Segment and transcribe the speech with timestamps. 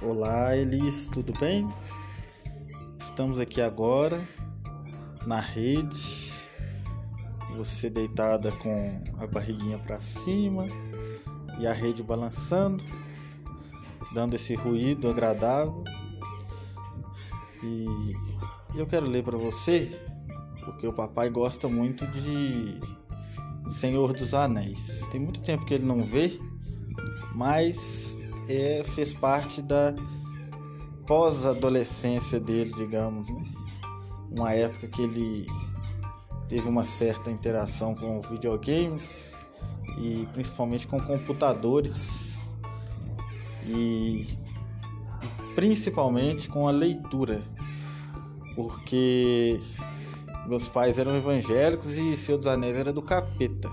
[0.00, 1.68] Olá, Elis, tudo bem?
[3.00, 4.22] Estamos aqui agora
[5.26, 6.30] na rede,
[7.56, 10.66] você deitada com a barriguinha para cima
[11.58, 12.84] e a rede balançando,
[14.14, 15.82] dando esse ruído agradável.
[17.64, 18.14] E
[18.76, 19.90] eu quero ler para você,
[20.64, 22.80] porque o papai gosta muito de
[23.72, 25.04] Senhor dos Anéis.
[25.10, 26.38] Tem muito tempo que ele não vê,
[27.34, 28.17] mas
[28.48, 29.94] é, fez parte da
[31.06, 33.42] pós-adolescência dele, digamos, né?
[34.30, 35.46] Uma época que ele
[36.48, 39.38] teve uma certa interação com videogames
[39.98, 42.50] e principalmente com computadores
[43.66, 44.26] e
[45.54, 47.42] principalmente com a leitura,
[48.54, 49.60] porque
[50.46, 53.70] meus pais eram evangélicos e Senhor dos Anéis era do capeta.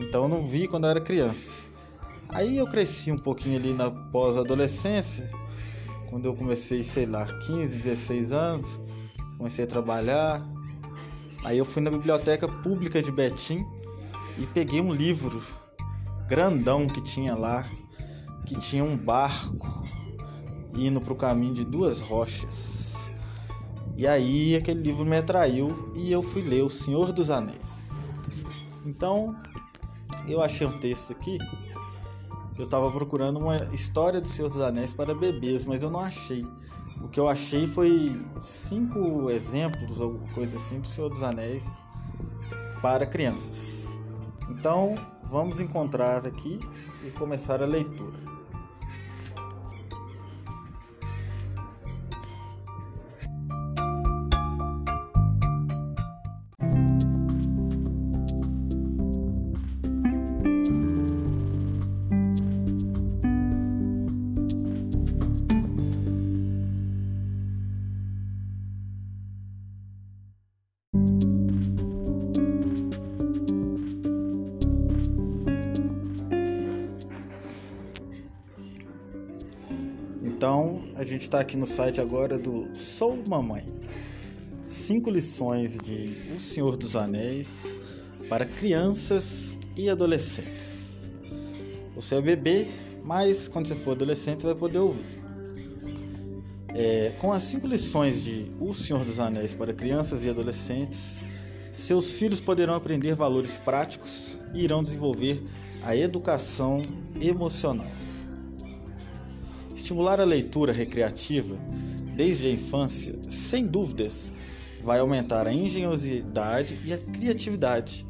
[0.00, 1.65] Então eu não vi quando eu era criança.
[2.28, 5.30] Aí eu cresci um pouquinho ali na pós-adolescência,
[6.10, 8.80] quando eu comecei, sei lá, 15, 16 anos,
[9.38, 10.46] comecei a trabalhar.
[11.44, 13.64] Aí eu fui na biblioteca pública de Betim
[14.38, 15.42] e peguei um livro
[16.26, 17.68] grandão que tinha lá,
[18.46, 19.86] que tinha um barco
[20.74, 22.94] indo para o caminho de duas rochas.
[23.96, 27.56] E aí aquele livro me atraiu e eu fui ler O Senhor dos Anéis.
[28.84, 29.36] Então,
[30.28, 31.38] eu achei um texto aqui
[32.58, 36.46] eu estava procurando uma história do Senhor dos Anéis para bebês, mas eu não achei.
[37.02, 41.78] O que eu achei foi cinco exemplos ou coisa assim do Senhor dos Anéis
[42.80, 43.96] para crianças.
[44.48, 46.58] Então, vamos encontrar aqui
[47.04, 48.16] e começar a leitura.
[80.46, 83.64] Então, a gente está aqui no site agora do Sou Mamãe.
[84.64, 87.74] Cinco lições de O Senhor dos Anéis
[88.28, 90.98] para crianças e adolescentes.
[91.96, 92.68] Você é bebê,
[93.02, 95.18] mas quando você for adolescente você vai poder ouvir.
[96.76, 101.24] É, com as cinco lições de O Senhor dos Anéis para crianças e adolescentes,
[101.72, 105.42] seus filhos poderão aprender valores práticos e irão desenvolver
[105.82, 106.82] a educação
[107.20, 108.05] emocional.
[109.86, 111.56] Estimular a leitura recreativa
[112.16, 114.32] desde a infância, sem dúvidas,
[114.82, 118.04] vai aumentar a engenhosidade e a criatividade,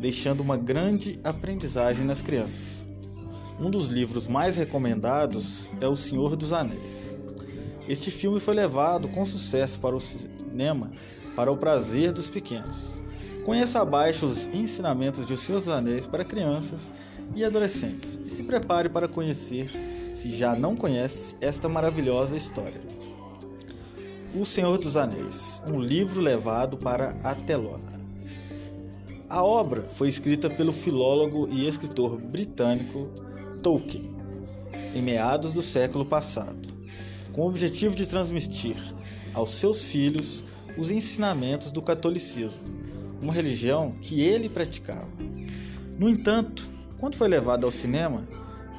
[0.00, 2.84] deixando uma grande aprendizagem nas crianças.
[3.60, 7.12] Um dos livros mais recomendados é O Senhor dos Anéis.
[7.88, 10.90] Este filme foi levado com sucesso para o cinema
[11.36, 13.00] para o prazer dos pequenos.
[13.44, 16.92] Conheça abaixo os ensinamentos de O Senhor dos Anéis para crianças
[17.36, 19.70] e adolescentes e se prepare para conhecer
[20.20, 22.82] se já não conhece esta maravilhosa história.
[24.38, 27.98] O Senhor dos Anéis, um livro levado para a telona.
[29.30, 33.08] A obra foi escrita pelo filólogo e escritor britânico
[33.62, 34.14] Tolkien
[34.94, 36.68] em meados do século passado,
[37.32, 38.76] com o objetivo de transmitir
[39.32, 40.44] aos seus filhos
[40.76, 42.60] os ensinamentos do catolicismo,
[43.22, 45.08] uma religião que ele praticava.
[45.98, 48.28] No entanto, quando foi levado ao cinema,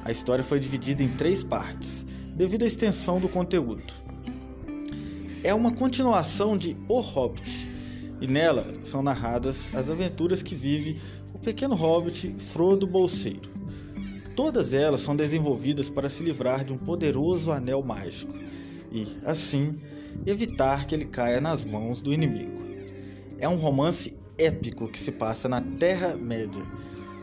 [0.04, 2.04] a história foi dividida em três partes,
[2.34, 3.92] devido à extensão do conteúdo.
[5.44, 7.68] É uma continuação de O Hobbit,
[8.20, 11.00] e nela são narradas as aventuras que vive
[11.34, 13.50] o pequeno hobbit Frodo Bolseiro.
[14.36, 18.32] Todas elas são desenvolvidas para se livrar de um poderoso anel mágico
[18.92, 19.74] e, assim,
[20.24, 22.62] evitar que ele caia nas mãos do inimigo.
[23.38, 26.62] É um romance épico que se passa na Terra-média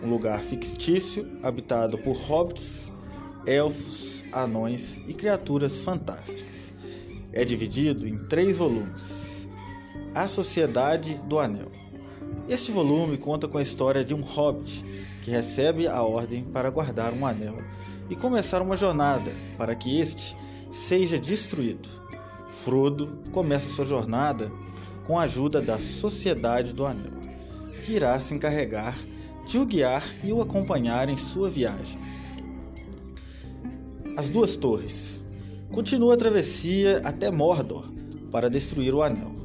[0.03, 2.91] um lugar fictício habitado por hobbits,
[3.45, 6.71] elfos, anões e criaturas fantásticas.
[7.33, 9.47] É dividido em três volumes.
[10.13, 11.71] A Sociedade do Anel.
[12.47, 14.83] Este volume conta com a história de um hobbit
[15.23, 17.61] que recebe a ordem para guardar um anel
[18.09, 20.35] e começar uma jornada para que este
[20.71, 21.87] seja destruído.
[22.63, 24.51] Frodo começa sua jornada
[25.05, 27.13] com a ajuda da Sociedade do Anel,
[27.85, 28.97] que irá se encarregar
[29.57, 31.99] o guiar e o acompanhar em sua viagem.
[34.15, 35.25] As duas torres.
[35.71, 37.89] Continua a travessia até Mordor
[38.31, 39.35] para destruir o anel.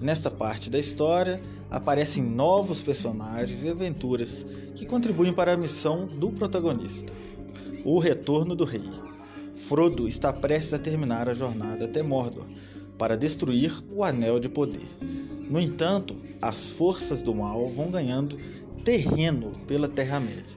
[0.00, 6.30] Nesta parte da história aparecem novos personagens e aventuras que contribuem para a missão do
[6.30, 7.12] protagonista,
[7.84, 8.88] o retorno do rei.
[9.54, 12.46] Frodo está prestes a terminar a jornada até Mordor
[12.98, 14.88] para destruir o Anel de Poder.
[15.48, 18.36] No entanto, as forças do mal vão ganhando
[18.84, 20.56] terreno pela Terra-média.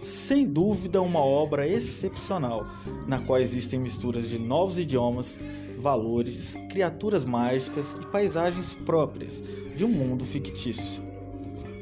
[0.00, 2.66] Sem dúvida, uma obra excepcional,
[3.06, 5.38] na qual existem misturas de novos idiomas,
[5.78, 9.42] valores, criaturas mágicas e paisagens próprias
[9.76, 11.02] de um mundo fictício.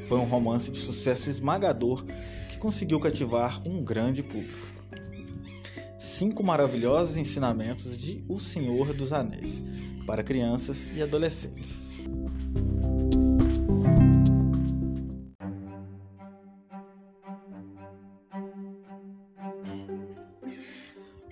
[0.07, 2.05] Foi um romance de sucesso esmagador
[2.49, 4.67] que conseguiu cativar um grande público.
[5.97, 9.63] Cinco maravilhosos ensinamentos de O Senhor dos Anéis
[10.05, 11.82] para crianças e adolescentes.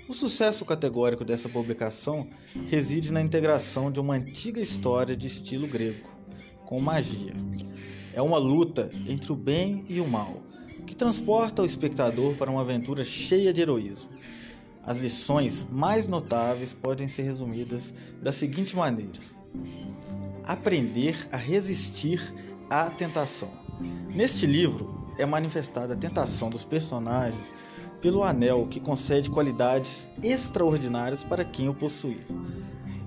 [0.07, 2.27] O sucesso categórico dessa publicação
[2.68, 6.09] reside na integração de uma antiga história de estilo grego
[6.65, 7.33] com magia.
[8.13, 10.42] É uma luta entre o bem e o mal,
[10.86, 14.09] que transporta o espectador para uma aventura cheia de heroísmo.
[14.83, 19.19] As lições mais notáveis podem ser resumidas da seguinte maneira:
[20.44, 22.33] aprender a resistir
[22.69, 23.51] à tentação.
[24.13, 27.54] Neste livro é manifestada a tentação dos personagens
[28.01, 32.25] pelo anel que concede qualidades extraordinárias para quem o possuir.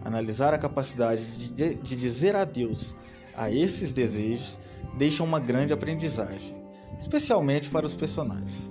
[0.05, 2.95] Analisar a capacidade de, de dizer adeus
[3.37, 4.59] a esses desejos
[4.97, 6.55] deixa uma grande aprendizagem,
[6.99, 8.71] especialmente para os personagens.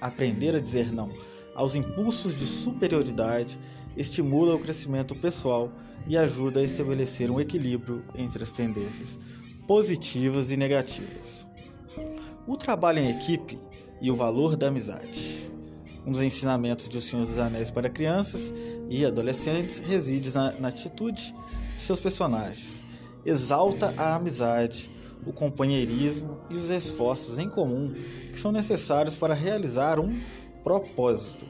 [0.00, 1.10] Aprender a dizer não
[1.58, 3.58] aos impulsos de superioridade
[3.96, 5.72] estimula o crescimento pessoal
[6.06, 9.18] e ajuda a estabelecer um equilíbrio entre as tendências
[9.66, 11.44] positivas e negativas.
[12.46, 13.58] O trabalho em equipe
[14.00, 15.50] e o valor da amizade.
[16.06, 18.52] Um dos ensinamentos de O Senhor dos Anéis para crianças
[18.88, 21.34] e adolescentes reside na, na atitude
[21.76, 22.82] de seus personagens.
[23.26, 24.90] Exalta a amizade,
[25.26, 27.92] o companheirismo e os esforços em comum
[28.32, 30.18] que são necessários para realizar um
[30.64, 31.44] propósito.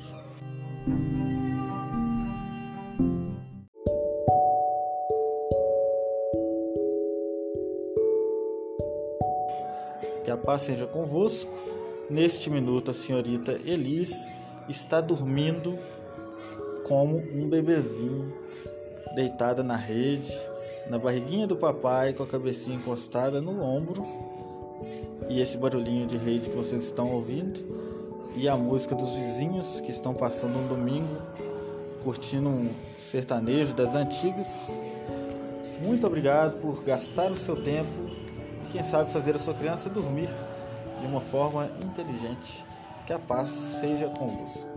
[10.23, 11.51] Que a paz seja convosco.
[12.09, 14.31] Neste minuto, a senhorita Elis
[14.69, 15.77] está dormindo
[16.83, 18.33] como um bebezinho,
[19.15, 20.31] deitada na rede,
[20.89, 24.05] na barriguinha do papai, com a cabecinha encostada no ombro.
[25.29, 27.59] E esse barulhinho de rede que vocês estão ouvindo,
[28.35, 31.21] e a música dos vizinhos que estão passando um domingo,
[32.03, 34.81] curtindo um sertanejo das antigas.
[35.81, 38.21] Muito obrigado por gastar o seu tempo
[38.71, 40.29] quem sabe fazer a sua criança dormir
[41.01, 42.65] de uma forma inteligente.
[43.05, 44.70] Que a paz seja convosco.